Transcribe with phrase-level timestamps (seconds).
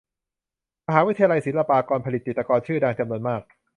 [0.87, 3.41] มหาวิทยาลัยศิลปากร ผลิตจิตรกรชื่อดังจำนวนมาก